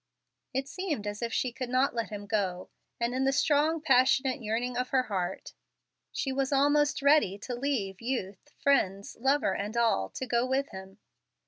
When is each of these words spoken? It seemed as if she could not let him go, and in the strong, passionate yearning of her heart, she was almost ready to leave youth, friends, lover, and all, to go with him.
It 0.51 0.67
seemed 0.67 1.05
as 1.05 1.21
if 1.21 1.31
she 1.31 1.51
could 1.53 1.69
not 1.69 1.93
let 1.93 2.09
him 2.09 2.25
go, 2.25 2.71
and 2.99 3.13
in 3.13 3.23
the 3.23 3.31
strong, 3.31 3.79
passionate 3.81 4.41
yearning 4.41 4.75
of 4.75 4.89
her 4.89 5.03
heart, 5.03 5.53
she 6.11 6.31
was 6.31 6.51
almost 6.51 7.03
ready 7.03 7.37
to 7.37 7.53
leave 7.53 8.01
youth, 8.01 8.51
friends, 8.57 9.15
lover, 9.19 9.53
and 9.53 9.77
all, 9.77 10.09
to 10.09 10.25
go 10.25 10.43
with 10.43 10.69
him. 10.69 10.97